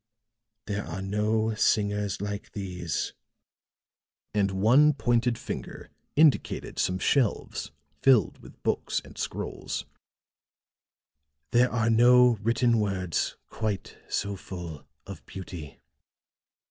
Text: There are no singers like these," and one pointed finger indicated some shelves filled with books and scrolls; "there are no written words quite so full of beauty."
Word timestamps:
There 0.65 0.83
are 0.83 1.03
no 1.03 1.53
singers 1.53 2.19
like 2.21 2.53
these," 2.53 3.13
and 4.33 4.49
one 4.49 4.93
pointed 4.93 5.37
finger 5.37 5.91
indicated 6.15 6.79
some 6.79 6.97
shelves 6.97 7.69
filled 8.01 8.39
with 8.39 8.63
books 8.63 8.99
and 9.05 9.15
scrolls; 9.15 9.85
"there 11.51 11.71
are 11.71 11.91
no 11.91 12.37
written 12.41 12.79
words 12.79 13.37
quite 13.47 13.95
so 14.09 14.35
full 14.35 14.87
of 15.05 15.23
beauty." 15.27 15.77